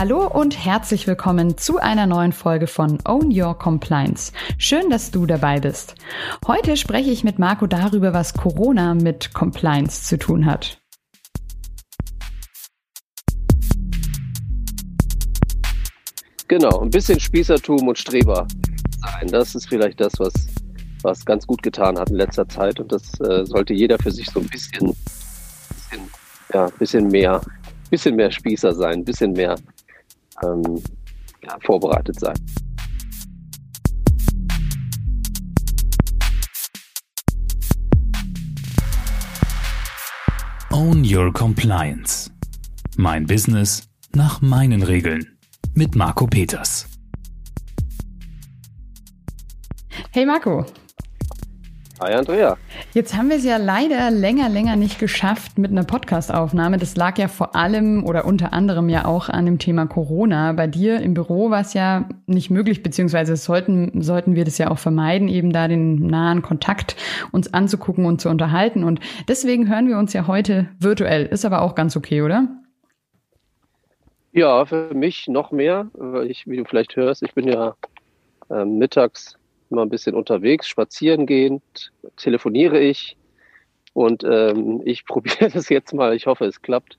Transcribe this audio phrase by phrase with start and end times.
[0.00, 4.32] Hallo und herzlich willkommen zu einer neuen Folge von Own Your Compliance.
[4.56, 5.94] Schön, dass du dabei bist.
[6.46, 10.80] Heute spreche ich mit Marco darüber, was Corona mit Compliance zu tun hat.
[16.48, 18.48] Genau, ein bisschen Spießertum und Streber
[19.02, 19.28] sein.
[19.28, 20.32] Das ist vielleicht das, was,
[21.02, 22.80] was ganz gut getan hat in letzter Zeit.
[22.80, 24.96] Und das äh, sollte jeder für sich so ein bisschen,
[25.68, 26.10] bisschen,
[26.54, 27.42] ja, bisschen mehr,
[27.90, 29.56] bisschen mehr Spießer sein, ein bisschen mehr
[30.44, 30.82] ähm,
[31.42, 32.36] ja, vorbereitet sein.
[40.72, 42.30] Own Your Compliance.
[42.96, 45.38] Mein Business nach meinen Regeln
[45.74, 46.86] mit Marco Peters.
[50.12, 50.64] Hey Marco.
[52.02, 52.56] Hi Andrea.
[52.94, 56.78] Jetzt haben wir es ja leider länger, länger nicht geschafft mit einer Podcast-Aufnahme.
[56.78, 60.52] Das lag ja vor allem oder unter anderem ja auch an dem Thema Corona.
[60.54, 64.70] Bei dir im Büro war es ja nicht möglich, beziehungsweise sollten, sollten wir das ja
[64.70, 66.96] auch vermeiden, eben da den nahen Kontakt
[67.32, 68.82] uns anzugucken und zu unterhalten.
[68.82, 71.26] Und deswegen hören wir uns ja heute virtuell.
[71.26, 72.48] Ist aber auch ganz okay, oder?
[74.32, 77.74] Ja, für mich noch mehr, weil ich, wie du vielleicht hörst, ich bin ja
[78.48, 79.36] äh, mittags
[79.70, 83.16] immer ein bisschen unterwegs, spazieren gehend, telefoniere ich
[83.92, 86.98] und ähm, ich probiere das jetzt mal, ich hoffe es klappt,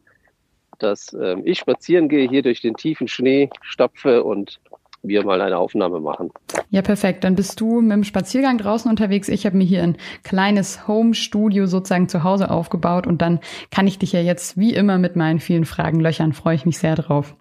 [0.80, 4.60] dass ähm, ich spazieren gehe, hier durch den tiefen Schnee stapfe und
[5.04, 6.32] wir mal eine Aufnahme machen.
[6.70, 7.24] Ja, perfekt.
[7.24, 9.30] Dann bist du mit dem Spaziergang draußen unterwegs.
[9.30, 13.40] Ich habe mir hier ein kleines Home-Studio sozusagen zu Hause aufgebaut und dann
[13.72, 16.34] kann ich dich ja jetzt wie immer mit meinen vielen Fragen löchern.
[16.34, 17.36] Freue ich mich sehr drauf.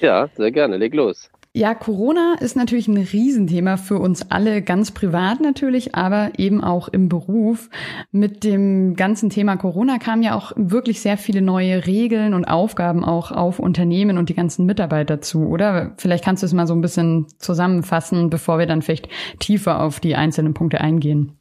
[0.00, 0.78] Ja, sehr gerne.
[0.78, 1.30] Leg los.
[1.54, 6.88] Ja, Corona ist natürlich ein Riesenthema für uns alle, ganz privat natürlich, aber eben auch
[6.88, 7.68] im Beruf.
[8.10, 13.04] Mit dem ganzen Thema Corona kamen ja auch wirklich sehr viele neue Regeln und Aufgaben
[13.04, 15.92] auch auf Unternehmen und die ganzen Mitarbeiter zu, oder?
[15.98, 20.00] Vielleicht kannst du es mal so ein bisschen zusammenfassen, bevor wir dann vielleicht tiefer auf
[20.00, 21.36] die einzelnen Punkte eingehen.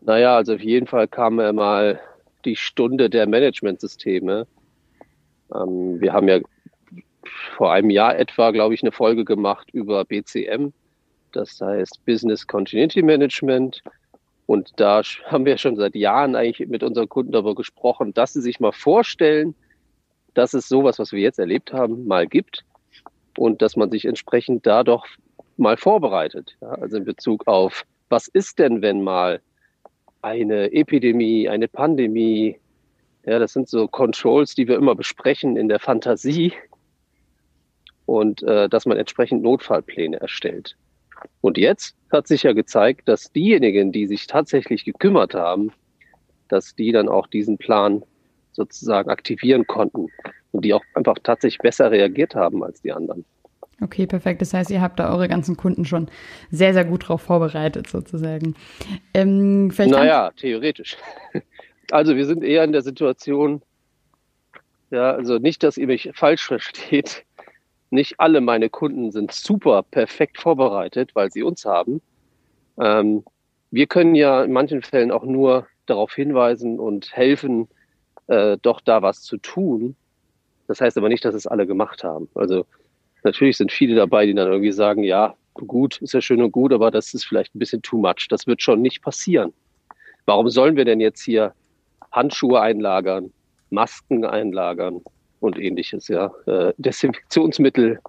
[0.00, 2.00] Naja, also auf jeden Fall kam mal
[2.46, 4.46] die Stunde der Managementsysteme.
[5.54, 6.38] Ähm, wir haben ja
[7.56, 10.72] vor einem Jahr etwa, glaube ich, eine Folge gemacht über BCM.
[11.32, 13.82] Das heißt Business Continuity Management.
[14.46, 18.40] Und da haben wir schon seit Jahren eigentlich mit unseren Kunden darüber gesprochen, dass sie
[18.40, 19.54] sich mal vorstellen,
[20.34, 22.64] dass es sowas, was wir jetzt erlebt haben, mal gibt
[23.36, 25.06] und dass man sich entsprechend da doch
[25.56, 26.56] mal vorbereitet.
[26.60, 29.40] Ja, also in Bezug auf, was ist denn, wenn mal
[30.22, 32.58] eine Epidemie, eine Pandemie,
[33.26, 36.52] ja, das sind so Controls, die wir immer besprechen in der Fantasie,
[38.08, 40.76] und äh, dass man entsprechend Notfallpläne erstellt.
[41.42, 45.72] Und jetzt hat sich ja gezeigt, dass diejenigen, die sich tatsächlich gekümmert haben,
[46.48, 48.02] dass die dann auch diesen Plan
[48.52, 50.06] sozusagen aktivieren konnten
[50.52, 53.26] und die auch einfach tatsächlich besser reagiert haben als die anderen.
[53.82, 54.40] Okay, perfekt.
[54.40, 56.08] Das heißt, ihr habt da eure ganzen Kunden schon
[56.50, 58.54] sehr, sehr gut drauf vorbereitet, sozusagen.
[59.12, 60.96] Ähm, naja, theoretisch.
[61.90, 63.62] Also wir sind eher in der Situation,
[64.90, 67.24] ja, also nicht, dass ihr mich falsch versteht
[67.90, 72.00] nicht alle meine Kunden sind super perfekt vorbereitet, weil sie uns haben.
[72.80, 73.24] Ähm,
[73.70, 77.68] wir können ja in manchen Fällen auch nur darauf hinweisen und helfen,
[78.26, 79.96] äh, doch da was zu tun.
[80.66, 82.28] Das heißt aber nicht, dass es alle gemacht haben.
[82.34, 82.66] Also
[83.24, 86.72] natürlich sind viele dabei, die dann irgendwie sagen, ja, gut, ist ja schön und gut,
[86.72, 88.28] aber das ist vielleicht ein bisschen too much.
[88.28, 89.52] Das wird schon nicht passieren.
[90.26, 91.54] Warum sollen wir denn jetzt hier
[92.12, 93.32] Handschuhe einlagern,
[93.70, 95.00] Masken einlagern,
[95.40, 96.32] und ähnliches, ja.
[96.46, 98.00] Äh, Desinfektionsmittel,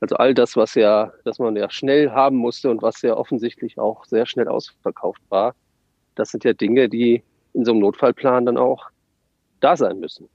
[0.00, 3.78] also all das, was ja, dass man ja schnell haben musste und was ja offensichtlich
[3.78, 5.54] auch sehr schnell ausverkauft war,
[6.14, 8.86] das sind ja Dinge, die in so einem Notfallplan dann auch
[9.60, 10.28] da sein müssen.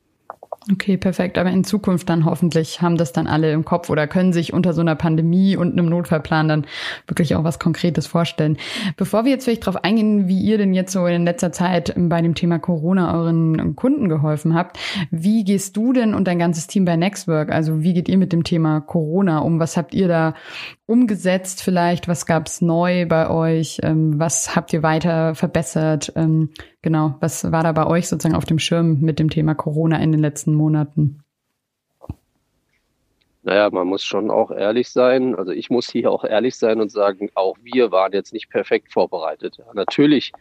[0.71, 1.37] Okay, perfekt.
[1.37, 4.73] Aber in Zukunft dann hoffentlich haben das dann alle im Kopf oder können sich unter
[4.73, 6.65] so einer Pandemie und einem Notfallplan dann
[7.05, 8.57] wirklich auch was Konkretes vorstellen.
[8.97, 12.19] Bevor wir jetzt vielleicht darauf eingehen, wie ihr denn jetzt so in letzter Zeit bei
[12.23, 14.79] dem Thema Corona euren Kunden geholfen habt,
[15.11, 17.51] wie gehst du denn und dein ganzes Team bei Nextwork?
[17.51, 19.59] Also wie geht ihr mit dem Thema Corona um?
[19.59, 20.33] Was habt ihr da
[20.87, 22.07] umgesetzt vielleicht?
[22.07, 23.79] Was gab's neu bei euch?
[23.83, 26.13] Ähm, was habt ihr weiter verbessert?
[26.15, 26.49] Ähm,
[26.81, 30.11] genau, was war da bei euch sozusagen auf dem Schirm mit dem Thema Corona in
[30.11, 31.21] den letzten Monaten?
[33.43, 35.35] Naja, man muss schon auch ehrlich sein.
[35.35, 38.91] Also ich muss hier auch ehrlich sein und sagen, auch wir waren jetzt nicht perfekt
[38.91, 39.59] vorbereitet.
[39.73, 40.31] Natürlich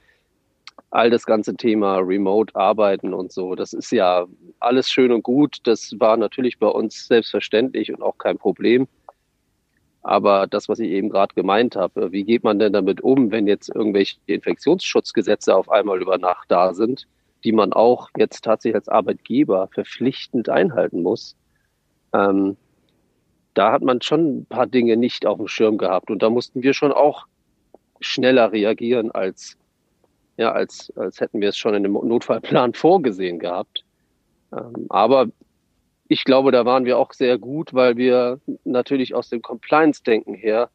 [0.90, 4.26] all das ganze Thema Remote-Arbeiten und so, das ist ja
[4.58, 5.58] alles schön und gut.
[5.64, 8.88] Das war natürlich bei uns selbstverständlich und auch kein Problem.
[10.04, 13.46] Aber das, was ich eben gerade gemeint habe, wie geht man denn damit um, wenn
[13.46, 17.06] jetzt irgendwelche Infektionsschutzgesetze auf einmal über Nacht da sind,
[17.42, 21.36] die man auch jetzt tatsächlich als Arbeitgeber verpflichtend einhalten muss?
[22.12, 22.58] Ähm,
[23.54, 26.62] da hat man schon ein paar Dinge nicht auf dem Schirm gehabt und da mussten
[26.62, 27.26] wir schon auch
[28.00, 29.56] schneller reagieren als
[30.36, 33.84] ja als als hätten wir es schon in dem Notfallplan vorgesehen gehabt.
[34.52, 35.28] Ähm, aber
[36.08, 40.70] ich glaube, da waren wir auch sehr gut, weil wir natürlich aus dem Compliance-Denken her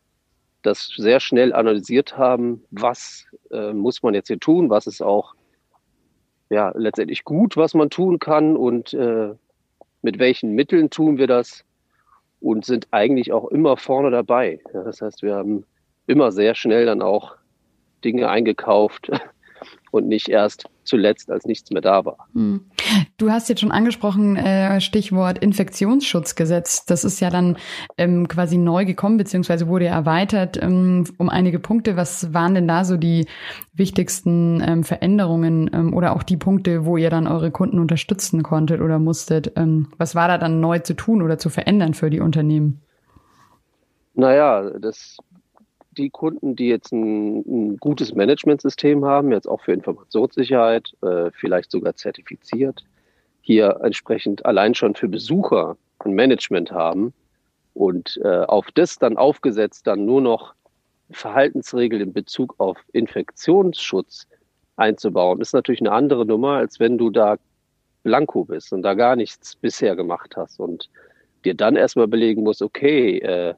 [0.62, 5.34] das sehr schnell analysiert haben, was äh, muss man jetzt hier tun, was ist auch
[6.50, 9.34] ja letztendlich gut, was man tun kann und äh,
[10.02, 11.64] mit welchen Mitteln tun wir das
[12.40, 14.60] und sind eigentlich auch immer vorne dabei.
[14.74, 15.66] Ja, das heißt, wir haben
[16.08, 17.36] immer sehr schnell dann auch
[18.04, 19.12] Dinge eingekauft
[19.92, 22.28] und nicht erst zuletzt, als nichts mehr da war.
[22.34, 22.62] Hm.
[23.18, 26.86] Du hast jetzt schon angesprochen, äh, Stichwort Infektionsschutzgesetz.
[26.86, 27.58] Das ist ja dann
[27.98, 31.96] ähm, quasi neu gekommen, beziehungsweise wurde ja erweitert ähm, um einige Punkte.
[31.96, 33.28] Was waren denn da so die
[33.74, 39.00] wichtigsten ähm, Veränderungen oder auch die Punkte, wo ihr dann eure Kunden unterstützen konntet oder
[39.00, 39.54] musstet?
[39.98, 42.82] Was war da dann neu zu tun oder zu verändern für die Unternehmen?
[44.14, 45.18] Naja, das
[46.00, 51.72] die Kunden, die jetzt ein, ein gutes Managementsystem haben, jetzt auch für Informationssicherheit, äh, vielleicht
[51.72, 52.84] sogar zertifiziert,
[53.42, 57.13] hier entsprechend allein schon für Besucher ein Management haben
[57.74, 60.54] und äh, auf das dann aufgesetzt dann nur noch
[61.12, 64.28] Verhaltensregeln in Bezug auf Infektionsschutz
[64.78, 67.38] einzubauen, ist natürlich eine andere Nummer, als wenn du da
[68.04, 70.90] blanko bist und da gar nichts bisher gemacht hast und
[71.44, 73.56] dir dann erstmal belegen musst, okay, äh,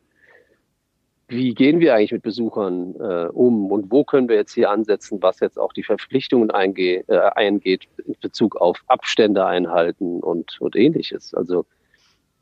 [1.31, 5.21] wie gehen wir eigentlich mit Besuchern äh, um und wo können wir jetzt hier ansetzen,
[5.21, 10.75] was jetzt auch die Verpflichtungen einge äh, eingeht in Bezug auf Abstände einhalten und, und
[10.75, 11.33] ähnliches.
[11.33, 11.65] Also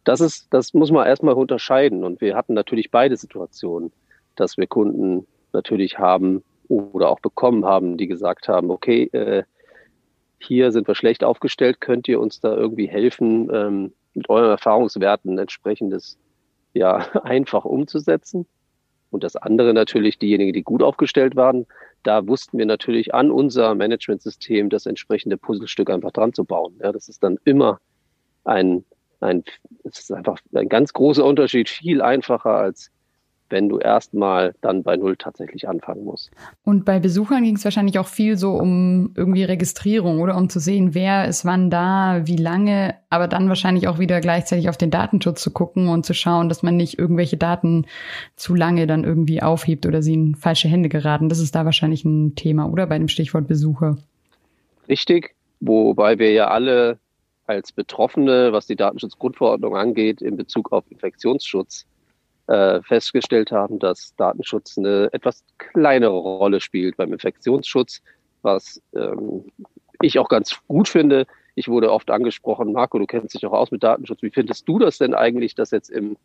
[0.04, 2.04] das ist, das muss man erstmal unterscheiden.
[2.04, 3.92] Und wir hatten natürlich beide Situationen,
[4.36, 9.44] dass wir Kunden natürlich haben oder auch bekommen haben, die gesagt haben, okay, äh,
[10.40, 15.38] hier sind wir schlecht aufgestellt, könnt ihr uns da irgendwie helfen, ähm, mit euren Erfahrungswerten
[15.38, 16.18] entsprechendes
[16.74, 18.48] ja einfach umzusetzen.
[19.12, 21.66] Und das andere natürlich diejenigen, die gut aufgestellt waren.
[22.04, 26.80] Da wussten wir natürlich an unser Managementsystem das entsprechende Puzzlestück einfach dran zu bauen.
[26.82, 27.80] Ja, das ist dann immer
[28.44, 28.86] ein,
[29.20, 29.44] ein,
[29.84, 32.92] es ist einfach ein ganz großer Unterschied, viel einfacher als
[33.50, 36.32] wenn du erstmal dann bei Null tatsächlich anfangen musst.
[36.64, 40.60] Und bei Besuchern ging es wahrscheinlich auch viel so um irgendwie Registrierung oder um zu
[40.60, 44.92] sehen, wer ist wann da, wie lange, aber dann wahrscheinlich auch wieder gleichzeitig auf den
[44.92, 47.86] Datenschutz zu gucken und zu schauen, dass man nicht irgendwelche Daten
[48.36, 51.30] zu lange dann irgendwie aufhebt oder sie in falsche Hände geraten.
[51.30, 53.98] Das ist da wahrscheinlich ein Thema, oder bei dem Stichwort Besucher.
[54.88, 57.00] Richtig, wobei wir ja alle
[57.50, 61.88] als Betroffene, was die Datenschutzgrundverordnung angeht, in Bezug auf Infektionsschutz
[62.50, 68.02] äh, festgestellt haben, dass Datenschutz eine etwas kleinere Rolle spielt beim Infektionsschutz,
[68.42, 69.46] was ähm,
[70.02, 71.28] ich auch ganz gut finde.
[71.54, 74.24] Ich wurde oft angesprochen, Marco, du kennst dich auch aus mit Datenschutz.
[74.24, 76.18] Wie findest du das denn eigentlich, dass jetzt in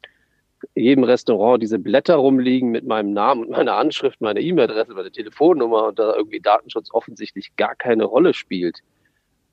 [0.75, 5.88] jedem Restaurant diese Blätter rumliegen mit meinem Namen und meiner Anschrift, meiner E-Mail-Adresse, meine Telefonnummer
[5.88, 8.79] und da irgendwie Datenschutz offensichtlich gar keine Rolle spielt?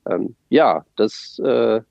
[0.08, 1.82] Ähm, ja, das äh,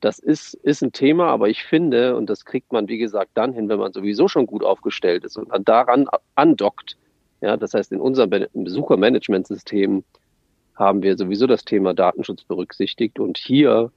[0.00, 3.52] das ist, ist ein Thema, aber ich finde, und das kriegt man, wie gesagt, dann
[3.52, 6.96] hin, wenn man sowieso schon gut aufgestellt ist und daran andockt.
[7.40, 10.04] Ja, das heißt, in unserem Besuchermanagementsystem
[10.74, 13.92] haben wir sowieso das Thema Datenschutz berücksichtigt und hier,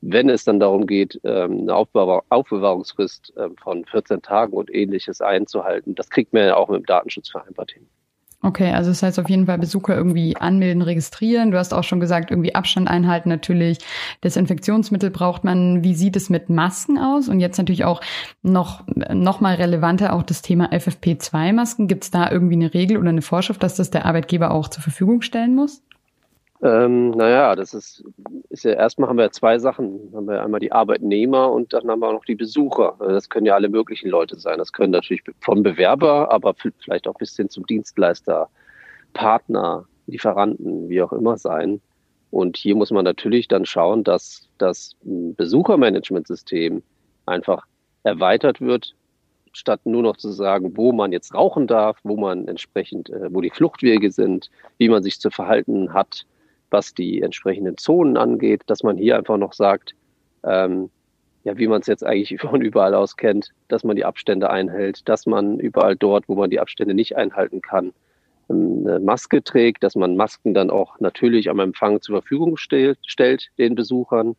[0.00, 5.94] wenn es dann darum geht, ähm, eine Aufbewahrungsfrist ähm, von 14 Tagen und ähnliches einzuhalten,
[5.94, 7.86] das kriegt man ja auch mit dem Datenschutz vereinbart hin.
[8.42, 11.50] Okay, also das heißt auf jeden Fall Besucher irgendwie anmelden, registrieren.
[11.50, 13.78] Du hast auch schon gesagt, irgendwie Abstand einhalten natürlich.
[14.22, 15.82] Desinfektionsmittel braucht man.
[15.82, 17.28] Wie sieht es mit Masken aus?
[17.28, 18.00] Und jetzt natürlich auch
[18.42, 21.88] noch, noch mal relevanter auch das Thema FFP2-Masken.
[21.88, 24.82] Gibt es da irgendwie eine Regel oder eine Vorschrift, dass das der Arbeitgeber auch zur
[24.82, 25.82] Verfügung stellen muss?
[26.62, 28.04] Ähm, naja, das ist,
[28.48, 30.10] ist ja erstmal haben wir zwei Sachen.
[30.14, 32.94] Haben wir einmal die Arbeitnehmer und dann haben wir auch noch die Besucher.
[32.98, 34.58] Also das können ja alle möglichen Leute sein.
[34.58, 38.48] Das können natürlich vom Bewerber, aber vielleicht auch bis hin zum Dienstleister,
[39.12, 41.80] Partner, Lieferanten, wie auch immer sein.
[42.30, 46.82] Und hier muss man natürlich dann schauen, dass das Besuchermanagementsystem
[47.26, 47.66] einfach
[48.02, 48.94] erweitert wird,
[49.52, 53.40] statt nur noch zu sagen, wo man jetzt rauchen darf, wo man entsprechend, äh, wo
[53.40, 56.26] die Fluchtwege sind, wie man sich zu verhalten hat,
[56.76, 59.94] was die entsprechenden Zonen angeht, dass man hier einfach noch sagt,
[60.44, 60.90] ähm,
[61.42, 65.08] ja, wie man es jetzt eigentlich von überall aus kennt, dass man die Abstände einhält,
[65.08, 67.94] dass man überall dort, wo man die Abstände nicht einhalten kann,
[68.50, 72.98] ähm, eine Maske trägt, dass man Masken dann auch natürlich am Empfang zur Verfügung stellt,
[73.06, 74.36] stellt den Besuchern,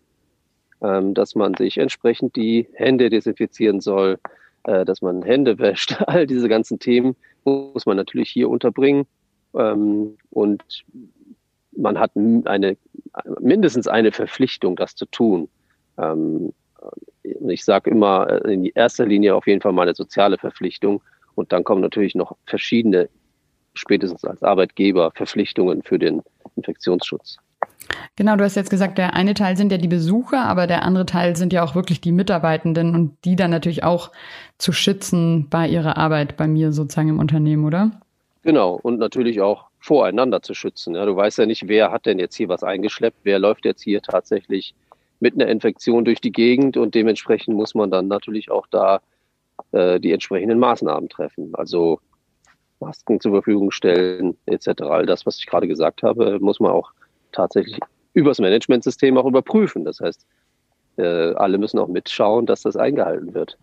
[0.84, 4.20] ähm, dass man sich entsprechend die Hände desinfizieren soll,
[4.66, 5.96] äh, dass man Hände wäscht.
[6.06, 7.16] All diese ganzen Themen
[7.46, 9.08] muss man natürlich hier unterbringen.
[9.56, 10.62] Ähm, und
[11.78, 12.78] man hat eine,
[13.40, 15.50] mindestens eine Verpflichtung, das zu tun.
[15.98, 16.54] Ähm,
[17.48, 21.02] ich sage immer äh, in erster Linie auf jeden Fall meine soziale Verpflichtung
[21.36, 23.10] und dann kommen natürlich noch verschiedene,
[23.74, 26.22] spätestens als Arbeitgeber, Verpflichtungen für den
[26.56, 27.38] Infektionsschutz.
[28.16, 31.06] Genau, du hast jetzt gesagt, der eine Teil sind ja die Besucher, aber der andere
[31.06, 34.12] Teil sind ja auch wirklich die Mitarbeitenden und die dann natürlich auch
[34.58, 37.92] zu schützen bei ihrer Arbeit bei mir sozusagen im Unternehmen, oder?
[38.42, 40.96] Genau, und natürlich auch voreinander zu schützen.
[40.96, 43.82] Ja, du weißt ja nicht, wer hat denn jetzt hier was eingeschleppt, wer läuft jetzt
[43.82, 44.76] hier tatsächlich
[45.22, 49.00] mit einer Infektion durch die Gegend und dementsprechend muss man dann natürlich auch da
[49.72, 51.56] äh, die entsprechenden Maßnahmen treffen.
[51.56, 52.02] Also
[52.82, 54.82] Masken zur Verfügung stellen etc.
[54.82, 56.92] All das, was ich gerade gesagt habe, muss man auch
[57.32, 57.80] tatsächlich
[58.14, 59.86] übers Managementsystem auch überprüfen.
[59.86, 60.28] Das heißt,
[60.98, 63.58] äh, alle müssen auch mitschauen, dass das eingehalten wird.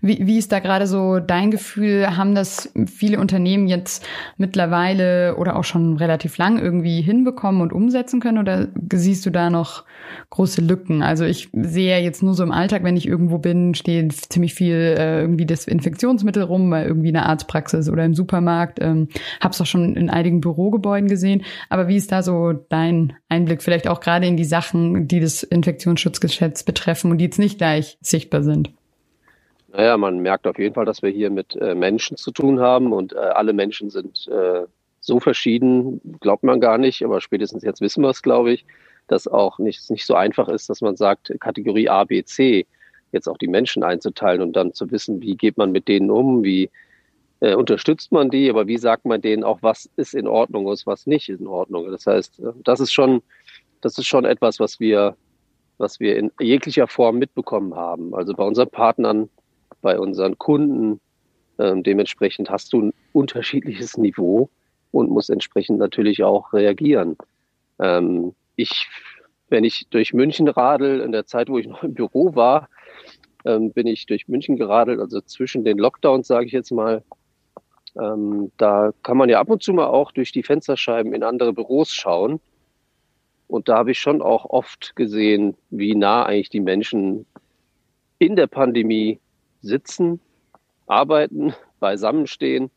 [0.00, 2.16] Wie, wie ist da gerade so dein Gefühl?
[2.16, 8.20] Haben das viele Unternehmen jetzt mittlerweile oder auch schon relativ lang irgendwie hinbekommen und umsetzen
[8.20, 8.38] können?
[8.38, 9.84] Oder siehst du da noch
[10.30, 11.02] große Lücken?
[11.02, 14.74] Also ich sehe jetzt nur so im Alltag, wenn ich irgendwo bin, steht ziemlich viel
[14.98, 18.78] äh, irgendwie Desinfektionsmittel rum, bei irgendwie einer Arztpraxis oder im Supermarkt.
[18.80, 19.08] Ähm,
[19.40, 21.44] hab's auch schon in einigen Bürogebäuden gesehen.
[21.68, 23.62] Aber wie ist da so dein Einblick?
[23.62, 27.58] Vielleicht auch gerade in die Sachen, die das Infektionsschutzgesetz jetzt betreffen und die jetzt nicht
[27.58, 28.70] gleich sichtbar sind?
[29.72, 32.92] Naja, man merkt auf jeden Fall, dass wir hier mit äh, Menschen zu tun haben
[32.92, 34.64] und äh, alle Menschen sind äh,
[35.00, 38.64] so verschieden, glaubt man gar nicht, aber spätestens jetzt wissen wir es, glaube ich,
[39.06, 42.66] dass auch nicht, nicht so einfach ist, dass man sagt, Kategorie A, B, C,
[43.12, 46.44] jetzt auch die Menschen einzuteilen und dann zu wissen, wie geht man mit denen um,
[46.44, 46.70] wie
[47.40, 50.86] äh, unterstützt man die, aber wie sagt man denen auch, was ist in Ordnung und
[50.86, 51.90] was nicht in Ordnung.
[51.90, 53.22] Das heißt, äh, das ist schon,
[53.80, 55.16] das ist schon etwas, was wir
[55.78, 58.14] was wir in jeglicher Form mitbekommen haben.
[58.14, 59.28] Also bei unseren Partnern,
[59.80, 61.00] bei unseren Kunden.
[61.58, 64.48] Ähm, dementsprechend hast du ein unterschiedliches Niveau
[64.92, 67.16] und musst entsprechend natürlich auch reagieren.
[67.80, 68.88] Ähm, ich,
[69.48, 72.68] wenn ich durch München radel, in der Zeit, wo ich noch im Büro war,
[73.44, 77.02] ähm, bin ich durch München geradelt, also zwischen den Lockdowns, sage ich jetzt mal.
[78.00, 81.52] Ähm, da kann man ja ab und zu mal auch durch die Fensterscheiben in andere
[81.52, 82.40] Büros schauen.
[83.48, 87.26] Und da habe ich schon auch oft gesehen, wie nah eigentlich die Menschen
[88.18, 89.18] in der Pandemie
[89.62, 90.20] sitzen,
[90.86, 92.70] arbeiten, beisammenstehen,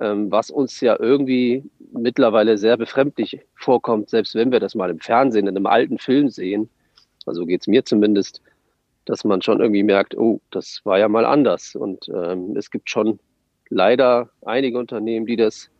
[0.00, 5.00] ähm, was uns ja irgendwie mittlerweile sehr befremdlich vorkommt, selbst wenn wir das mal im
[5.00, 6.68] Fernsehen, in einem alten Film sehen.
[7.26, 8.40] Also geht es mir zumindest,
[9.04, 11.74] dass man schon irgendwie merkt, oh, das war ja mal anders.
[11.74, 13.18] Und ähm, es gibt schon
[13.68, 15.70] leider einige Unternehmen, die das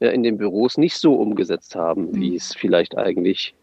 [0.00, 2.36] in den Büros nicht so umgesetzt haben, wie mhm.
[2.36, 3.54] es vielleicht eigentlich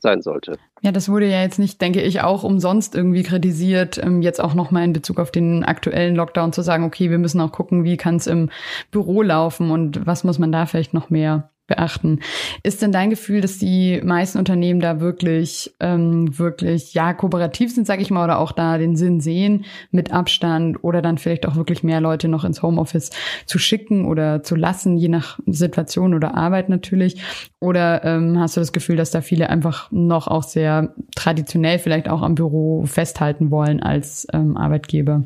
[0.00, 0.58] sein sollte.
[0.80, 4.54] Ja, das wurde ja jetzt nicht, denke ich, auch umsonst irgendwie kritisiert, ähm, jetzt auch
[4.54, 7.96] nochmal in Bezug auf den aktuellen Lockdown zu sagen, okay, wir müssen auch gucken, wie
[7.96, 8.50] kann es im
[8.90, 12.20] Büro laufen und was muss man da vielleicht noch mehr beachten.
[12.64, 17.86] Ist denn dein Gefühl, dass die meisten Unternehmen da wirklich, ähm, wirklich ja kooperativ sind,
[17.86, 21.54] sage ich mal, oder auch da den Sinn sehen, mit Abstand oder dann vielleicht auch
[21.54, 23.10] wirklich mehr Leute noch ins Homeoffice
[23.46, 27.22] zu schicken oder zu lassen, je nach Situation oder Arbeit natürlich?
[27.60, 32.08] Oder ähm, hast du das Gefühl, dass da viele einfach noch auch sehr traditionell vielleicht
[32.08, 35.24] auch am Büro festhalten wollen als ähm, Arbeitgeber?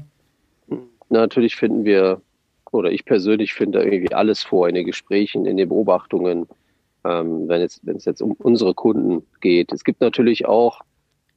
[1.08, 2.20] Natürlich finden wir
[2.72, 6.48] oder ich persönlich finde irgendwie alles vor in den Gesprächen, in den Beobachtungen,
[7.04, 9.72] ähm, wenn, es, wenn es jetzt um unsere Kunden geht.
[9.72, 10.80] Es gibt natürlich auch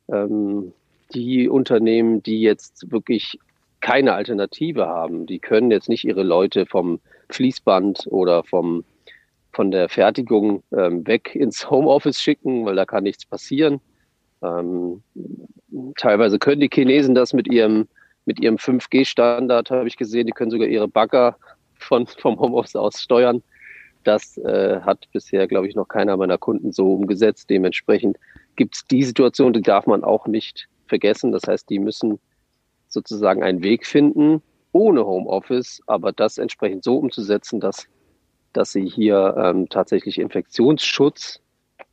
[0.07, 0.73] ähm,
[1.13, 3.37] die Unternehmen, die jetzt wirklich
[3.81, 5.25] keine Alternative haben.
[5.25, 6.99] Die können jetzt nicht ihre Leute vom
[7.29, 8.83] Fließband oder vom,
[9.51, 13.81] von der Fertigung ähm, weg ins Homeoffice schicken, weil da kann nichts passieren.
[14.41, 15.03] Ähm,
[15.97, 17.87] teilweise können die Chinesen das mit ihrem
[18.25, 21.37] mit ihrem 5G-Standard, habe ich gesehen, die können sogar ihre Bagger
[21.77, 23.43] von, vom Homeoffice aus steuern.
[24.03, 27.49] Das äh, hat bisher, glaube ich, noch keiner meiner Kunden so umgesetzt.
[27.49, 28.17] Dementsprechend
[28.55, 31.31] gibt es die Situation, die darf man auch nicht vergessen.
[31.31, 32.19] Das heißt, die müssen
[32.87, 34.41] sozusagen einen Weg finden,
[34.71, 37.87] ohne Homeoffice, aber das entsprechend so umzusetzen, dass,
[38.53, 41.41] dass sie hier ähm, tatsächlich Infektionsschutz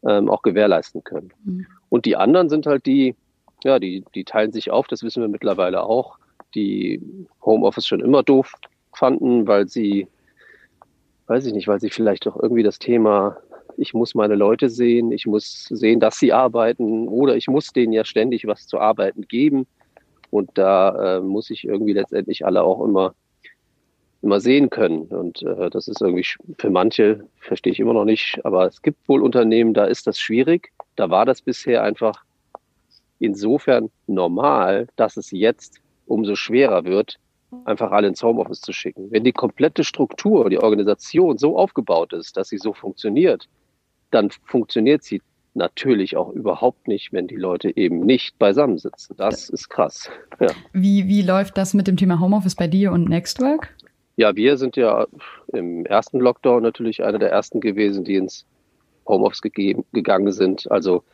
[0.06, 1.32] ähm, auch gewährleisten können.
[1.44, 1.66] Mhm.
[1.88, 3.14] Und die anderen sind halt die,
[3.64, 6.18] ja, die, die teilen sich auf, das wissen wir mittlerweile auch
[6.54, 7.00] die
[7.44, 8.54] Homeoffice schon immer doof
[8.94, 10.08] fanden, weil sie,
[11.26, 13.38] weiß ich nicht, weil sie vielleicht auch irgendwie das Thema,
[13.76, 17.92] ich muss meine Leute sehen, ich muss sehen, dass sie arbeiten oder ich muss denen
[17.92, 19.66] ja ständig was zu arbeiten geben.
[20.30, 23.14] Und da äh, muss ich irgendwie letztendlich alle auch immer
[24.22, 25.02] immer sehen können.
[25.02, 26.26] Und äh, das ist irgendwie
[26.58, 30.18] für manche, verstehe ich immer noch nicht, aber es gibt wohl Unternehmen, da ist das
[30.18, 30.72] schwierig.
[30.96, 32.24] Da war das bisher einfach
[33.18, 37.18] insofern normal, dass es jetzt umso schwerer wird,
[37.64, 39.10] einfach alle ins Homeoffice zu schicken.
[39.10, 43.48] Wenn die komplette Struktur, die Organisation so aufgebaut ist, dass sie so funktioniert,
[44.10, 45.20] dann funktioniert sie
[45.54, 49.16] natürlich auch überhaupt nicht, wenn die Leute eben nicht beisammensitzen.
[49.16, 50.10] Das ist krass.
[50.40, 50.48] Ja.
[50.72, 53.74] Wie, wie läuft das mit dem Thema Homeoffice bei dir und Nextwork?
[54.16, 55.06] Ja, wir sind ja
[55.52, 58.46] im ersten Lockdown natürlich einer der ersten gewesen, die ins
[59.06, 60.70] Homeoffice gegeben, gegangen sind.
[60.70, 61.04] Also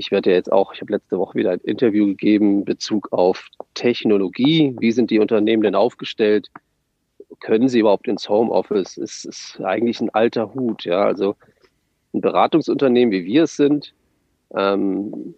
[0.00, 3.12] ich werde ja jetzt auch, ich habe letzte Woche wieder ein Interview gegeben in Bezug
[3.12, 4.74] auf Technologie.
[4.80, 6.48] Wie sind die Unternehmen denn aufgestellt?
[7.40, 8.96] Können sie überhaupt ins Homeoffice?
[8.96, 11.04] Es ist eigentlich ein alter Hut, ja.
[11.04, 11.36] Also
[12.14, 13.92] ein Beratungsunternehmen, wie wir es sind,
[14.56, 15.34] ähm,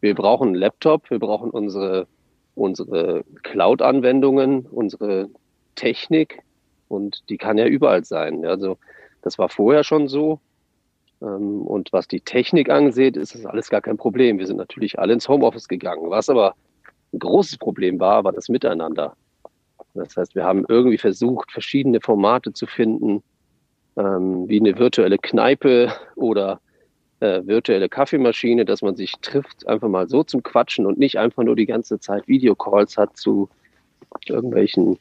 [0.00, 2.06] wir brauchen einen Laptop, wir brauchen unsere,
[2.54, 5.28] unsere Cloud-Anwendungen, unsere
[5.74, 6.40] Technik
[6.86, 8.46] und die kann ja überall sein.
[8.46, 8.78] Also
[9.22, 10.38] das war vorher schon so.
[11.22, 14.38] Ähm, und was die Technik angeht, ist das alles gar kein Problem.
[14.38, 16.10] Wir sind natürlich alle ins Homeoffice gegangen.
[16.10, 16.54] Was aber
[17.12, 19.16] ein großes Problem war, war das Miteinander.
[19.94, 23.22] Das heißt, wir haben irgendwie versucht, verschiedene Formate zu finden,
[23.96, 26.60] ähm, wie eine virtuelle Kneipe oder
[27.20, 31.42] äh, virtuelle Kaffeemaschine, dass man sich trifft, einfach mal so zum Quatschen und nicht einfach
[31.42, 33.48] nur die ganze Zeit Videocalls hat zu
[34.26, 34.98] irgendwelchen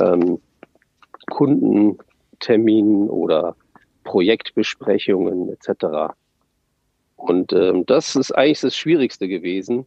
[0.00, 0.40] ähm,
[1.26, 3.54] Kundenterminen oder
[4.04, 6.14] Projektbesprechungen etc.
[7.16, 9.86] Und ähm, das ist eigentlich das Schwierigste gewesen.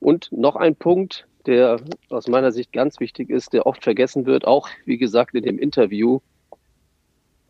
[0.00, 1.80] Und noch ein Punkt, der
[2.10, 5.58] aus meiner Sicht ganz wichtig ist, der oft vergessen wird, auch wie gesagt in dem
[5.58, 6.20] Interview.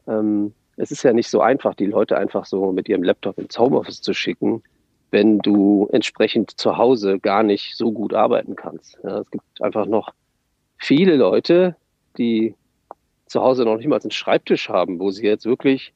[0.07, 3.59] Ähm, es ist ja nicht so einfach, die Leute einfach so mit ihrem Laptop ins
[3.59, 4.63] Homeoffice zu schicken,
[5.11, 8.99] wenn du entsprechend zu Hause gar nicht so gut arbeiten kannst.
[9.05, 10.13] Ja, es gibt einfach noch
[10.77, 11.77] viele Leute,
[12.19, 12.55] die
[13.27, 15.93] zu Hause noch nicht mal einen Schreibtisch haben, wo sie jetzt wirklich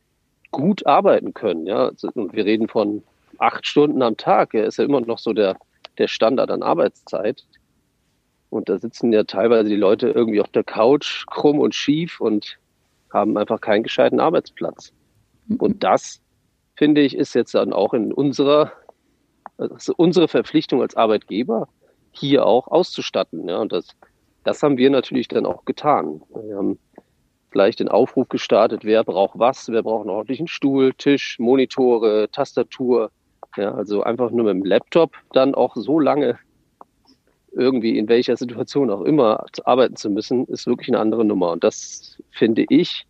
[0.50, 1.66] gut arbeiten können.
[1.66, 3.02] Ja, also, und wir reden von
[3.38, 4.54] acht Stunden am Tag.
[4.54, 5.56] Er ist ja immer noch so der,
[5.99, 7.44] der Standard an Arbeitszeit.
[8.50, 12.58] Und da sitzen ja teilweise die Leute irgendwie auf der Couch krumm und schief und
[13.12, 14.92] haben einfach keinen gescheiten Arbeitsplatz.
[15.58, 16.20] Und das,
[16.76, 18.73] finde ich, ist jetzt dann auch in unserer,
[19.58, 21.68] also unsere Verpflichtung als Arbeitgeber,
[22.12, 23.49] hier auch auszustatten.
[23.49, 23.88] Ja, und das,
[24.44, 26.23] das haben wir natürlich dann auch getan.
[26.43, 26.78] Wir haben
[27.58, 33.10] gleich den Aufruf gestartet, wer braucht was, wer braucht einen ordentlichen Stuhl, Tisch, Monitore, Tastatur.
[33.56, 36.38] Ja, also einfach nur mit dem Laptop dann auch so lange
[37.50, 41.50] irgendwie in welcher Situation auch immer arbeiten zu müssen, ist wirklich eine andere Nummer.
[41.50, 43.04] Und das finde ich,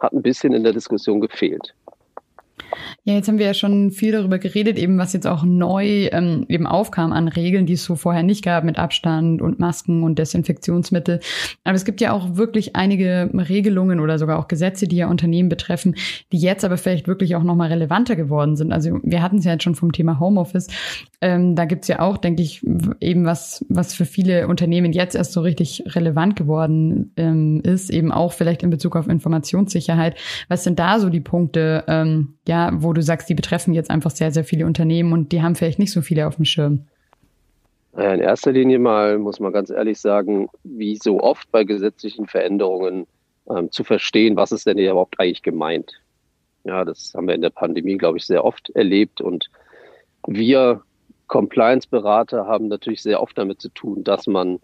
[0.00, 1.74] hat ein bisschen in der Diskussion gefehlt.
[3.04, 6.44] Ja, jetzt haben wir ja schon viel darüber geredet, eben was jetzt auch neu ähm,
[6.48, 10.18] eben aufkam an Regeln, die es so vorher nicht gab, mit Abstand und Masken und
[10.18, 11.20] Desinfektionsmittel.
[11.64, 15.48] Aber es gibt ja auch wirklich einige Regelungen oder sogar auch Gesetze, die ja Unternehmen
[15.48, 15.96] betreffen,
[16.32, 18.72] die jetzt aber vielleicht wirklich auch nochmal relevanter geworden sind.
[18.72, 20.68] Also wir hatten es ja jetzt schon vom Thema Homeoffice.
[21.20, 22.62] Ähm, da gibt's ja auch, denke ich,
[23.00, 28.12] eben was, was für viele Unternehmen jetzt erst so richtig relevant geworden ähm, ist, eben
[28.12, 30.16] auch vielleicht in Bezug auf Informationssicherheit.
[30.48, 34.10] Was sind da so die Punkte, ähm, ja, wo du sagst, die betreffen jetzt einfach
[34.10, 36.84] sehr, sehr viele Unternehmen und die haben vielleicht nicht so viele auf dem Schirm?
[37.96, 43.06] In erster Linie mal muss man ganz ehrlich sagen, wie so oft bei gesetzlichen Veränderungen
[43.50, 45.92] ähm, zu verstehen, was ist denn überhaupt eigentlich gemeint.
[46.64, 49.50] Ja, das haben wir in der Pandemie, glaube ich, sehr oft erlebt und
[50.26, 50.82] wir
[51.26, 54.60] Compliance-Berater haben natürlich sehr oft damit zu tun, dass man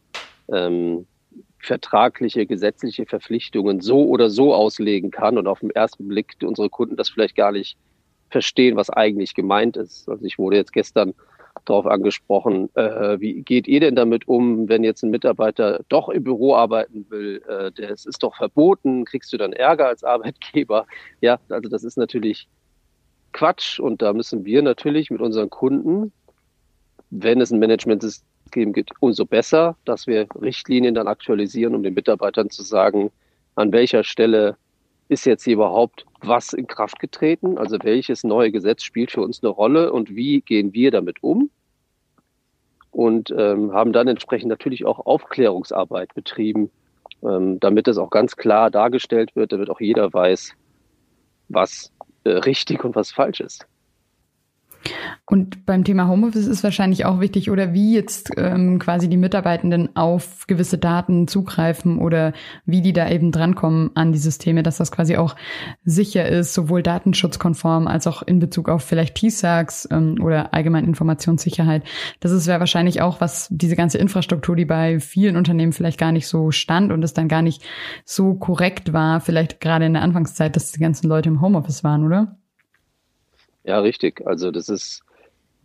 [0.52, 1.06] ähm,
[1.58, 6.96] vertragliche, gesetzliche Verpflichtungen so oder so auslegen kann und auf den ersten Blick unsere Kunden
[6.96, 7.76] das vielleicht gar nicht
[8.34, 10.08] verstehen, was eigentlich gemeint ist.
[10.08, 11.14] Also ich wurde jetzt gestern
[11.66, 16.24] darauf angesprochen, äh, wie geht ihr denn damit um, wenn jetzt ein Mitarbeiter doch im
[16.24, 17.40] Büro arbeiten will?
[17.48, 20.86] Äh, das ist doch verboten, kriegst du dann Ärger als Arbeitgeber?
[21.20, 22.48] Ja, also das ist natürlich
[23.32, 26.12] Quatsch und da müssen wir natürlich mit unseren Kunden,
[27.10, 32.50] wenn es ein Management-System gibt, umso besser, dass wir Richtlinien dann aktualisieren, um den Mitarbeitern
[32.50, 33.12] zu sagen,
[33.54, 34.56] an welcher Stelle
[35.08, 39.42] ist jetzt hier überhaupt was in Kraft getreten, also welches neue Gesetz spielt für uns
[39.42, 41.50] eine Rolle und wie gehen wir damit um
[42.90, 46.70] und ähm, haben dann entsprechend natürlich auch Aufklärungsarbeit betrieben,
[47.22, 50.52] ähm, damit es auch ganz klar dargestellt wird, damit auch jeder weiß,
[51.48, 51.92] was
[52.24, 53.66] äh, richtig und was falsch ist.
[55.26, 59.96] Und beim Thema Homeoffice ist wahrscheinlich auch wichtig, oder wie jetzt ähm, quasi die Mitarbeitenden
[59.96, 62.34] auf gewisse Daten zugreifen oder
[62.66, 65.34] wie die da eben drankommen an die Systeme, dass das quasi auch
[65.84, 71.84] sicher ist, sowohl datenschutzkonform als auch in Bezug auf vielleicht TSAGs ähm, oder allgemein Informationssicherheit.
[72.20, 76.12] Das ist ja wahrscheinlich auch, was diese ganze Infrastruktur, die bei vielen Unternehmen vielleicht gar
[76.12, 77.62] nicht so stand und es dann gar nicht
[78.04, 82.04] so korrekt war, vielleicht gerade in der Anfangszeit, dass die ganzen Leute im Homeoffice waren,
[82.04, 82.36] oder?
[83.64, 84.26] Ja, richtig.
[84.26, 85.02] Also das ist,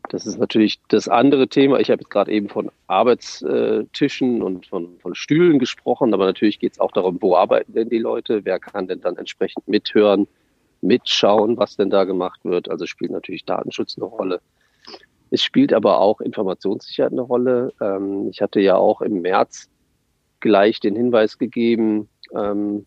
[0.09, 1.79] das ist natürlich das andere Thema.
[1.79, 6.73] Ich habe jetzt gerade eben von Arbeitstischen und von, von Stühlen gesprochen, aber natürlich geht
[6.73, 10.27] es auch darum, wo arbeiten denn die Leute, wer kann denn dann entsprechend mithören,
[10.81, 12.69] mitschauen, was denn da gemacht wird.
[12.69, 14.41] Also spielt natürlich Datenschutz eine Rolle.
[15.31, 17.73] Es spielt aber auch Informationssicherheit eine Rolle.
[17.81, 19.69] Ähm, ich hatte ja auch im März
[20.39, 22.85] gleich den Hinweis gegeben, ähm,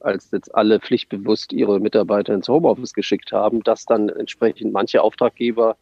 [0.00, 5.76] als jetzt alle pflichtbewusst ihre Mitarbeiter ins Homeoffice geschickt haben, dass dann entsprechend manche Auftraggeber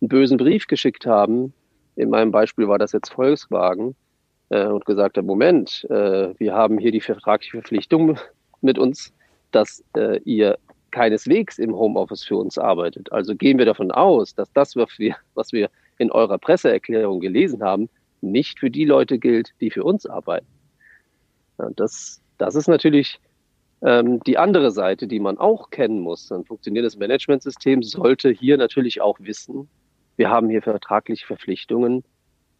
[0.00, 1.52] einen bösen Brief geschickt haben.
[1.96, 3.94] In meinem Beispiel war das jetzt Volkswagen
[4.50, 8.18] äh, und gesagt hat, Moment, äh, wir haben hier die vertragliche Verpflichtung
[8.60, 9.12] mit uns,
[9.50, 10.58] dass äh, ihr
[10.90, 13.10] keineswegs im Homeoffice für uns arbeitet.
[13.12, 17.88] Also gehen wir davon aus, dass das, was wir, in eurer Presseerklärung gelesen haben,
[18.20, 20.46] nicht für die Leute gilt, die für uns arbeiten.
[21.58, 23.20] Ja, das, das ist natürlich
[23.84, 26.30] die andere Seite, die man auch kennen muss.
[26.30, 29.68] Ein funktionierendes Managementsystem sollte hier natürlich auch wissen,
[30.16, 32.04] wir haben hier vertragliche Verpflichtungen,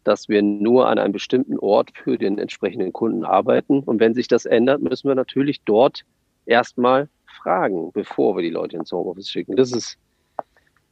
[0.03, 3.79] dass wir nur an einem bestimmten Ort für den entsprechenden Kunden arbeiten.
[3.79, 6.03] Und wenn sich das ändert, müssen wir natürlich dort
[6.45, 9.55] erstmal fragen, bevor wir die Leute ins Homeoffice schicken.
[9.55, 9.97] Das ist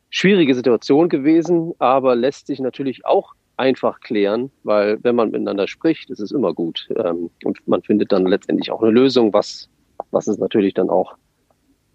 [0.10, 6.10] schwierige Situation gewesen, aber lässt sich natürlich auch einfach klären, weil wenn man miteinander spricht,
[6.10, 6.88] ist es immer gut.
[6.96, 9.70] Ähm, und man findet dann letztendlich auch eine Lösung, was,
[10.12, 11.15] was es natürlich dann auch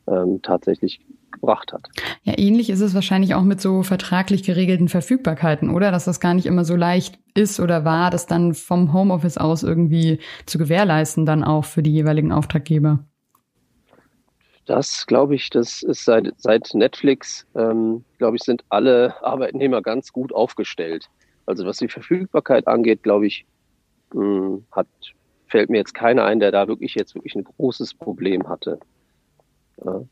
[0.08, 1.00] ähm, tatsächlich
[1.32, 1.88] gebracht hat.
[2.22, 5.90] Ja, ähnlich ist es wahrscheinlich auch mit so vertraglich geregelten Verfügbarkeiten, oder?
[5.90, 9.62] Dass das gar nicht immer so leicht ist oder war, das dann vom Homeoffice aus
[9.62, 13.04] irgendwie zu gewährleisten, dann auch für die jeweiligen Auftraggeber.
[14.66, 20.12] Das glaube ich, das ist seit, seit Netflix, ähm, glaube ich, sind alle Arbeitnehmer ganz
[20.12, 21.08] gut aufgestellt.
[21.46, 23.46] Also was die Verfügbarkeit angeht, glaube ich,
[24.12, 24.88] mh, hm, hat,
[25.46, 28.78] fällt mir jetzt keiner ein, der da wirklich jetzt wirklich ein großes Problem hatte.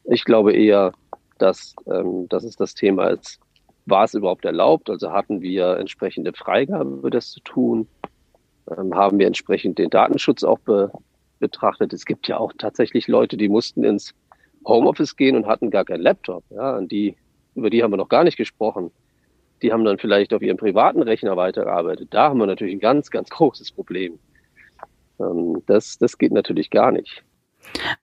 [0.04, 0.92] Ich glaube eher,
[1.38, 3.40] dass, ähm, dass es das Thema ist,
[3.86, 4.88] war es überhaupt erlaubt?
[4.88, 7.86] Also hatten wir entsprechende Freigabe, das zu tun?
[8.70, 10.90] Ähm, haben wir entsprechend den Datenschutz auch be
[11.40, 11.92] betrachtet?
[11.92, 14.14] Es gibt ja auch tatsächlich Leute, die mussten ins
[14.66, 16.44] Homeoffice gehen und hatten gar keinen Laptop.
[16.50, 17.16] Ja, und die,
[17.54, 18.90] über die haben wir noch gar nicht gesprochen.
[19.60, 22.08] Die haben dann vielleicht auf ihrem privaten Rechner weitergearbeitet.
[22.12, 24.18] Da haben wir natürlich ein ganz, ganz großes Problem.
[25.20, 27.24] Ähm, das, das geht natürlich gar nicht.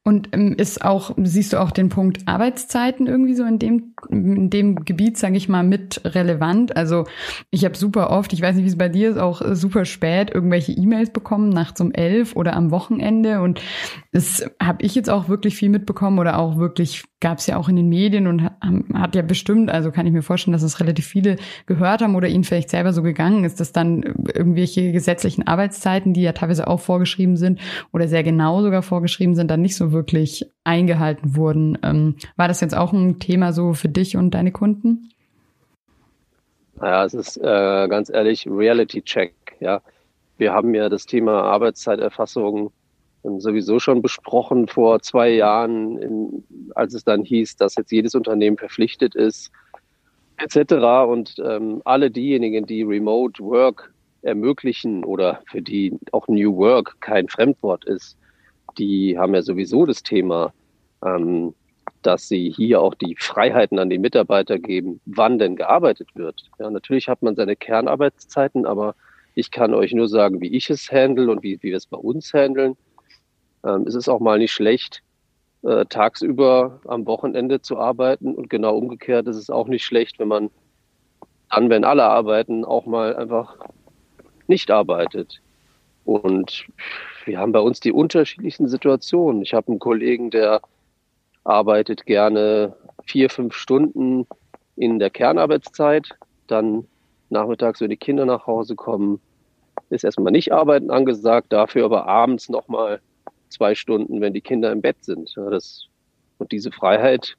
[0.03, 4.49] Und ähm, ist auch, siehst du auch den Punkt Arbeitszeiten irgendwie so in dem, in
[4.49, 6.75] dem Gebiet, sage ich mal, mit relevant?
[6.75, 7.05] Also
[7.49, 10.31] ich habe super oft, ich weiß nicht, wie es bei dir ist, auch super spät
[10.33, 13.41] irgendwelche E-Mails bekommen, nachts um elf oder am Wochenende.
[13.41, 13.61] Und
[14.11, 17.69] das habe ich jetzt auch wirklich viel mitbekommen oder auch wirklich gab es ja auch
[17.69, 18.43] in den Medien und
[18.93, 22.27] hat ja bestimmt, also kann ich mir vorstellen, dass es relativ viele gehört haben oder
[22.27, 26.79] ihnen vielleicht selber so gegangen ist, dass dann irgendwelche gesetzlichen Arbeitszeiten, die ja teilweise auch
[26.79, 27.59] vorgeschrieben sind
[27.93, 31.77] oder sehr genau sogar vorgeschrieben sind, dann nicht so wirklich eingehalten wurden.
[31.83, 35.09] Ähm, war das jetzt auch ein Thema so für dich und deine Kunden?
[36.75, 39.33] Naja, es ist äh, ganz ehrlich Reality Check.
[39.59, 39.81] Ja,
[40.37, 42.71] wir haben ja das Thema Arbeitszeiterfassung
[43.37, 48.57] sowieso schon besprochen vor zwei Jahren, in, als es dann hieß, dass jetzt jedes Unternehmen
[48.57, 49.51] verpflichtet ist,
[50.37, 50.73] etc.
[51.07, 57.27] Und ähm, alle diejenigen, die Remote Work ermöglichen oder für die auch New Work kein
[57.27, 58.17] Fremdwort ist,
[58.77, 60.53] die haben ja sowieso das Thema,
[61.03, 61.53] ähm,
[62.01, 66.49] dass sie hier auch die Freiheiten an die Mitarbeiter geben, wann denn gearbeitet wird.
[66.59, 68.95] Ja, natürlich hat man seine Kernarbeitszeiten, aber
[69.35, 71.97] ich kann euch nur sagen, wie ich es handle und wie, wie wir es bei
[71.97, 72.75] uns handeln.
[73.63, 75.03] Ähm, es ist auch mal nicht schlecht,
[75.63, 80.27] äh, tagsüber am Wochenende zu arbeiten und genau umgekehrt ist es auch nicht schlecht, wenn
[80.27, 80.49] man
[81.49, 83.57] dann, wenn alle arbeiten, auch mal einfach
[84.47, 85.41] nicht arbeitet.
[86.05, 86.65] Und
[87.27, 89.41] wir haben bei uns die unterschiedlichsten Situationen.
[89.41, 90.61] Ich habe einen Kollegen, der
[91.43, 94.27] arbeitet gerne vier, fünf Stunden
[94.75, 96.09] in der Kernarbeitszeit,
[96.47, 96.87] dann
[97.29, 99.19] nachmittags, wenn die Kinder nach Hause kommen,
[99.89, 103.01] ist erstmal nicht arbeiten angesagt, dafür aber abends nochmal
[103.49, 105.33] zwei Stunden, wenn die Kinder im Bett sind.
[105.35, 105.87] Ja, das,
[106.37, 107.35] und diese Freiheit,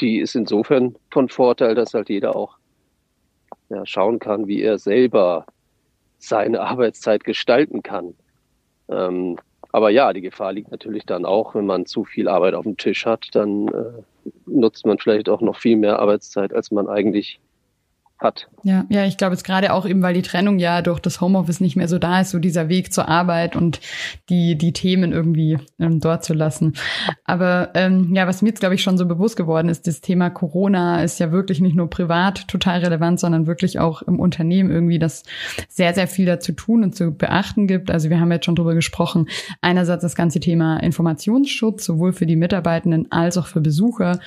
[0.00, 2.56] die ist insofern von Vorteil, dass halt jeder auch
[3.68, 5.44] ja, schauen kann, wie er selber
[6.18, 8.14] seine Arbeitszeit gestalten kann.
[8.88, 9.36] Ähm,
[9.72, 12.76] aber ja, die Gefahr liegt natürlich dann auch, wenn man zu viel Arbeit auf dem
[12.76, 17.40] Tisch hat, dann äh, nutzt man vielleicht auch noch viel mehr Arbeitszeit, als man eigentlich
[18.18, 18.48] hat.
[18.64, 21.60] Ja, ja, ich glaube jetzt gerade auch eben, weil die Trennung ja durch das Homeoffice
[21.60, 23.80] nicht mehr so da ist, so dieser Weg zur Arbeit und
[24.28, 26.74] die, die Themen irgendwie ähm, dort zu lassen.
[27.24, 30.30] Aber ähm, ja, was mir jetzt, glaube ich, schon so bewusst geworden ist, das Thema
[30.30, 34.98] Corona ist ja wirklich nicht nur privat total relevant, sondern wirklich auch im Unternehmen irgendwie,
[34.98, 35.22] dass
[35.68, 37.90] sehr, sehr viel dazu tun und zu beachten gibt.
[37.90, 39.28] Also wir haben jetzt schon drüber gesprochen.
[39.60, 44.18] Einerseits das ganze Thema Informationsschutz, sowohl für die Mitarbeitenden als auch für Besucher.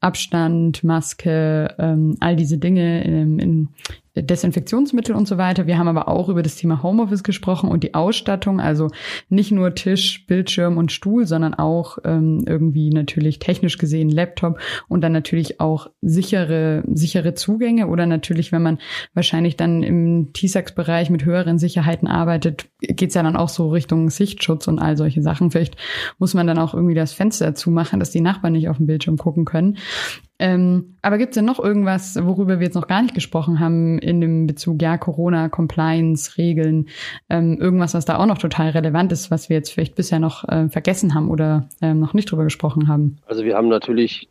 [0.00, 3.04] Abstand, Maske, ähm, all diese Dinge
[3.38, 3.68] ähm,
[4.14, 5.66] in Desinfektionsmittel und so weiter.
[5.66, 8.88] Wir haben aber auch über das Thema Homeoffice gesprochen und die Ausstattung, also
[9.28, 15.00] nicht nur Tisch, Bildschirm und Stuhl, sondern auch ähm, irgendwie natürlich technisch gesehen Laptop und
[15.00, 18.78] dann natürlich auch sichere, sichere Zugänge oder natürlich, wenn man
[19.14, 24.68] wahrscheinlich dann im TISAX-Bereich mit höheren Sicherheiten arbeitet, geht's ja dann auch so Richtung Sichtschutz
[24.68, 25.50] und all solche Sachen.
[25.50, 25.76] Vielleicht
[26.18, 29.16] muss man dann auch irgendwie das Fenster zumachen, dass die Nachbarn nicht auf den Bildschirm
[29.16, 29.76] gucken können.
[30.40, 33.98] Ähm, aber gibt es denn noch irgendwas, worüber wir jetzt noch gar nicht gesprochen haben
[33.98, 36.88] in dem Bezug, ja, Corona, Compliance, Regeln,
[37.30, 40.48] ähm, irgendwas, was da auch noch total relevant ist, was wir jetzt vielleicht bisher noch
[40.48, 43.18] äh, vergessen haben oder ähm, noch nicht drüber gesprochen haben?
[43.26, 44.28] Also wir haben natürlich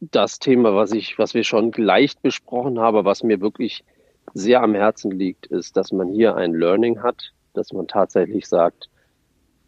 [0.00, 3.84] das Thema, was ich, was wir schon leicht besprochen haben, was mir wirklich
[4.34, 8.88] sehr am Herzen liegt, ist, dass man hier ein Learning hat, dass man tatsächlich sagt,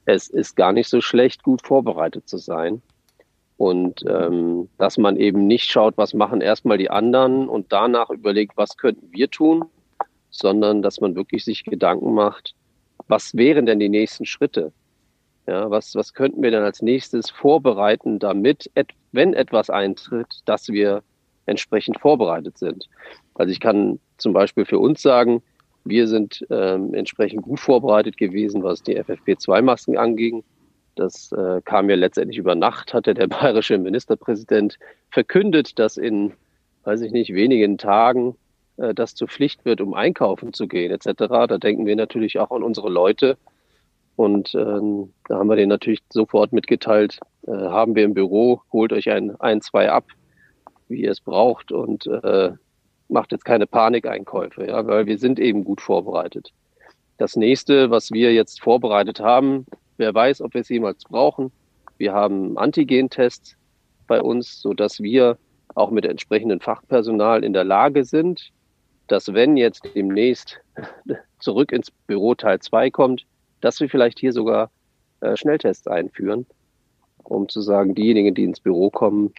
[0.04, 2.82] es ist gar nicht so schlecht, gut vorbereitet zu sein.
[3.62, 8.56] Und ähm, dass man eben nicht schaut, was machen erstmal die anderen und danach überlegt,
[8.56, 9.66] was könnten wir tun,
[10.30, 12.56] sondern dass man wirklich sich Gedanken macht,
[13.06, 14.72] was wären denn die nächsten Schritte?
[15.46, 18.68] Ja, was, was könnten wir denn als nächstes vorbereiten, damit,
[19.12, 21.04] wenn etwas eintritt, dass wir
[21.46, 22.88] entsprechend vorbereitet sind?
[23.34, 25.40] Also ich kann zum Beispiel für uns sagen,
[25.84, 30.42] wir sind ähm, entsprechend gut vorbereitet gewesen, was die FFP2-Masken anging.
[30.94, 34.78] Das äh, kam ja letztendlich über Nacht, hatte der bayerische Ministerpräsident
[35.10, 36.34] verkündet, dass in,
[36.84, 38.36] weiß ich nicht, wenigen Tagen
[38.76, 41.14] äh, das zur Pflicht wird, um einkaufen zu gehen etc.
[41.28, 43.36] Da denken wir natürlich auch an unsere Leute.
[44.16, 48.92] Und ähm, da haben wir denen natürlich sofort mitgeteilt, äh, haben wir im Büro, holt
[48.92, 50.04] euch ein, ein, zwei ab,
[50.88, 52.52] wie ihr es braucht und äh,
[53.08, 56.52] macht jetzt keine Panikeinkäufe, ja, weil wir sind eben gut vorbereitet.
[57.18, 61.52] Das nächste, was wir jetzt vorbereitet haben, Wer weiß, ob wir es jemals brauchen.
[61.98, 63.56] Wir haben Antigen-Tests
[64.06, 65.38] bei uns, so dass wir
[65.74, 68.50] auch mit entsprechendem Fachpersonal in der Lage sind,
[69.06, 70.60] dass wenn jetzt demnächst
[71.40, 73.26] zurück ins Büro Teil 2 kommt,
[73.60, 74.70] dass wir vielleicht hier sogar
[75.20, 76.46] äh, Schnelltests einführen,
[77.22, 79.32] um zu sagen, diejenigen, die ins Büro kommen,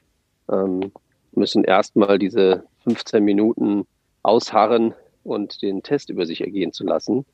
[0.52, 0.92] ähm,
[1.34, 3.86] müssen erstmal diese 15 Minuten
[4.22, 7.26] ausharren und den Test über sich ergehen zu lassen.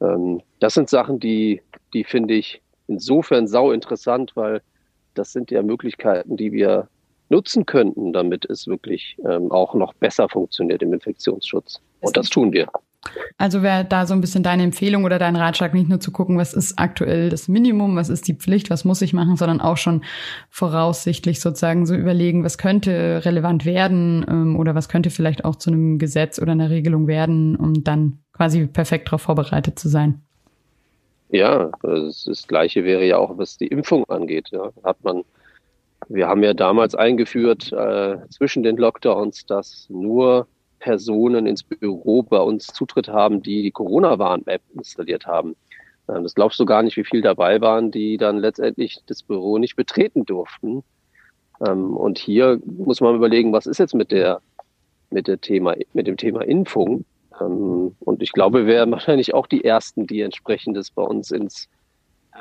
[0.00, 4.62] Ähm, das sind Sachen, die, die finde ich insofern sau interessant, weil
[5.14, 6.88] das sind ja Möglichkeiten, die wir
[7.28, 11.80] nutzen könnten, damit es wirklich ähm, auch noch besser funktioniert im Infektionsschutz.
[12.00, 12.68] Und das tun wir.
[13.38, 16.36] Also wäre da so ein bisschen deine Empfehlung oder dein Ratschlag, nicht nur zu gucken,
[16.36, 19.78] was ist aktuell das Minimum, was ist die Pflicht, was muss ich machen, sondern auch
[19.78, 20.04] schon
[20.50, 25.70] voraussichtlich sozusagen so überlegen, was könnte relevant werden ähm, oder was könnte vielleicht auch zu
[25.70, 30.20] einem Gesetz oder einer Regelung werden, um dann quasi perfekt darauf vorbereitet zu sein.
[31.30, 34.48] Ja, das, Gleiche wäre ja auch, was die Impfung angeht.
[34.50, 34.72] Ja.
[34.82, 35.24] Hat man,
[36.08, 40.48] wir haben ja damals eingeführt äh, zwischen den Lockdowns, dass nur
[40.80, 45.54] Personen ins Büro bei uns Zutritt haben, die die Corona-Warn-App installiert haben.
[46.08, 49.58] Ähm, das glaubst du gar nicht, wie viel dabei waren, die dann letztendlich das Büro
[49.58, 50.82] nicht betreten durften.
[51.66, 54.40] Ähm, und hier muss man überlegen, was ist jetzt mit der,
[55.10, 57.04] mit der Thema, mit dem Thema Impfung?
[57.40, 61.68] Ähm, und ich glaube, wir wären wahrscheinlich auch die ersten, die entsprechendes bei uns ins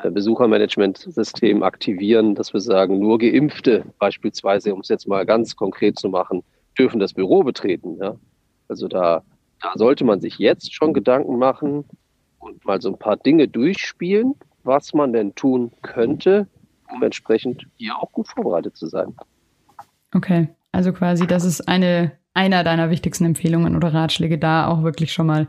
[0.04, 6.00] äh, Besuchermanagementsystem aktivieren, dass wir sagen, nur Geimpfte beispielsweise, um es jetzt mal ganz konkret
[6.00, 6.44] zu machen,
[6.78, 7.98] dürfen das Büro betreten.
[8.00, 8.16] Ja?
[8.70, 9.24] Also da,
[9.62, 11.86] da sollte man sich jetzt schon Gedanken machen
[12.40, 16.48] und mal so ein paar Dinge durchspielen, was man denn tun könnte,
[16.94, 19.16] um entsprechend hier auch gut vorbereitet zu sein.
[20.14, 25.12] Okay, also quasi, das ist eine einer deiner wichtigsten Empfehlungen oder Ratschläge, da auch wirklich
[25.12, 25.48] schon mal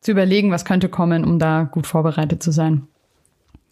[0.00, 2.86] zu überlegen, was könnte kommen, um da gut vorbereitet zu sein.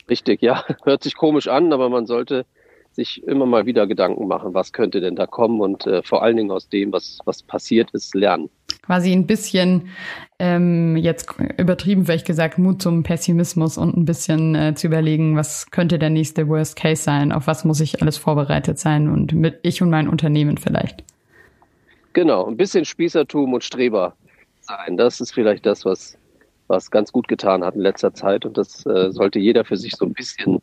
[0.08, 0.64] Richtig, ja.
[0.84, 2.46] Hört sich komisch an, aber man sollte
[2.92, 6.36] sich immer mal wieder Gedanken machen, was könnte denn da kommen und äh, vor allen
[6.38, 8.48] Dingen aus dem, was, was passiert ist, lernen.
[8.86, 9.88] Quasi ein bisschen,
[10.38, 15.70] ähm, jetzt übertrieben vielleicht gesagt, Mut zum Pessimismus und ein bisschen äh, zu überlegen, was
[15.72, 19.58] könnte der nächste Worst Case sein, auf was muss ich alles vorbereitet sein und mit
[19.62, 21.02] ich und mein Unternehmen vielleicht.
[22.12, 24.14] Genau, ein bisschen Spießertum und Streber
[24.60, 24.96] sein.
[24.96, 26.16] Das ist vielleicht das, was,
[26.68, 29.96] was ganz gut getan hat in letzter Zeit und das äh, sollte jeder für sich
[29.96, 30.62] so ein bisschen,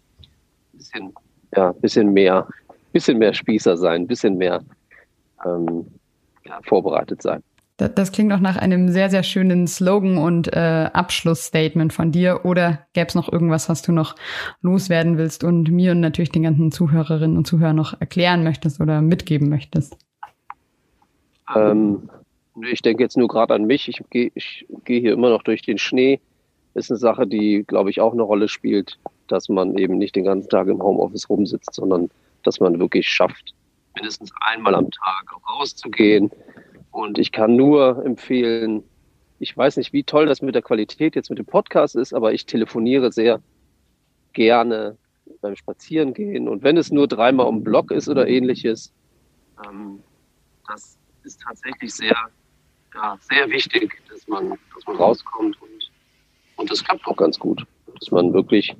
[0.72, 1.14] bisschen
[1.56, 2.48] ja, bisschen mehr,
[2.92, 4.64] bisschen mehr Spießer sein, bisschen mehr
[5.46, 5.86] ähm,
[6.46, 7.44] ja, vorbereitet sein.
[7.90, 12.42] Das klingt auch nach einem sehr, sehr schönen Slogan und äh, Abschlussstatement von dir.
[12.44, 14.16] Oder gäbe es noch irgendwas, was du noch
[14.62, 19.02] loswerden willst und mir und natürlich den ganzen Zuhörerinnen und Zuhörern noch erklären möchtest oder
[19.02, 19.98] mitgeben möchtest?
[21.56, 22.10] Ähm,
[22.72, 23.88] ich denke jetzt nur gerade an mich.
[23.88, 24.32] Ich gehe
[24.86, 26.20] geh hier immer noch durch den Schnee.
[26.76, 30.26] Ist eine Sache, die, glaube ich, auch eine Rolle spielt dass man eben nicht den
[30.26, 32.10] ganzen Tag im Homeoffice rumsitzt, sondern
[32.44, 33.54] dass man wirklich schafft,
[33.96, 36.30] mindestens einmal am Tag rauszugehen.
[36.94, 38.84] Und ich kann nur empfehlen,
[39.40, 42.34] ich weiß nicht, wie toll das mit der Qualität jetzt mit dem Podcast ist, aber
[42.34, 43.42] ich telefoniere sehr
[44.34, 44.96] gerne
[45.42, 46.48] beim Spazierengehen.
[46.48, 48.94] Und wenn es nur dreimal um Block ist oder ähnliches,
[49.66, 50.04] ähm,
[50.68, 52.16] das ist tatsächlich sehr,
[52.94, 55.92] ja, sehr wichtig, dass man, dass man rauskommt und,
[56.58, 57.66] und das klappt auch ganz gut.
[58.00, 58.76] Dass man wirklich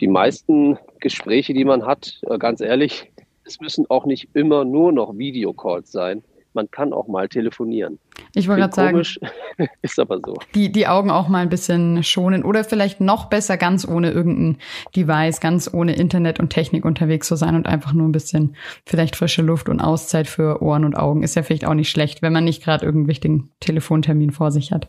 [0.00, 3.10] die meisten Gespräche, die man hat, äh, ganz ehrlich,
[3.44, 6.22] es müssen auch nicht immer nur noch Videocalls sein
[6.54, 7.98] man kann auch mal telefonieren.
[8.34, 9.02] Ich wollte gerade sagen,
[9.82, 10.38] ist aber so.
[10.54, 14.58] Die, die Augen auch mal ein bisschen schonen oder vielleicht noch besser ganz ohne irgendein
[14.94, 19.16] Device, ganz ohne Internet und Technik unterwegs zu sein und einfach nur ein bisschen vielleicht
[19.16, 21.22] frische Luft und Auszeit für Ohren und Augen.
[21.22, 24.72] Ist ja vielleicht auch nicht schlecht, wenn man nicht gerade irgendeinen wichtigen Telefontermin vor sich
[24.72, 24.88] hat.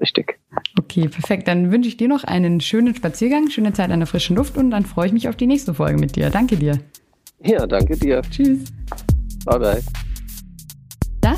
[0.00, 0.38] Richtig.
[0.78, 1.48] Okay, perfekt.
[1.48, 4.70] Dann wünsche ich dir noch einen schönen Spaziergang, schöne Zeit an der frischen Luft und
[4.70, 6.30] dann freue ich mich auf die nächste Folge mit dir.
[6.30, 6.78] Danke dir.
[7.40, 8.22] Ja, danke dir.
[8.30, 8.72] Tschüss.
[9.44, 10.03] Bye bye.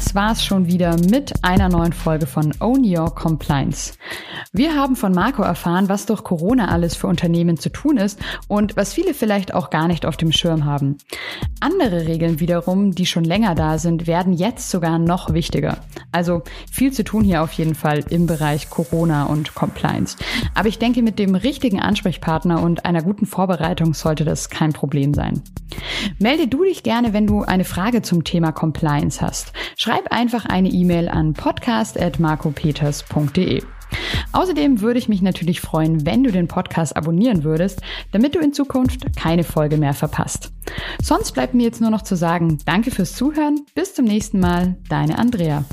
[0.07, 3.99] Das war's schon wieder mit einer neuen Folge von Own Your Compliance.
[4.53, 8.19] Wir haben von Marco erfahren, was durch Corona alles für Unternehmen zu tun ist
[8.49, 10.99] und was viele vielleicht auch gar nicht auf dem Schirm haben.
[11.61, 15.79] Andere Regeln wiederum, die schon länger da sind, werden jetzt sogar noch wichtiger.
[16.13, 20.17] Also viel zu tun hier auf jeden Fall im Bereich Corona und Compliance.
[20.55, 25.15] Aber ich denke, mit dem richtigen Ansprechpartner und einer guten Vorbereitung sollte das kein Problem
[25.15, 25.43] sein.
[26.19, 29.53] Melde du dich gerne, wenn du eine Frage zum Thema Compliance hast.
[29.77, 33.76] Schreib einfach eine E-Mail an podcast.marcopeters.de.
[34.33, 37.81] Außerdem würde ich mich natürlich freuen, wenn du den Podcast abonnieren würdest,
[38.13, 40.53] damit du in Zukunft keine Folge mehr verpasst.
[41.03, 44.77] Sonst bleibt mir jetzt nur noch zu sagen, danke fürs Zuhören, bis zum nächsten Mal,
[44.89, 45.65] deine Andrea.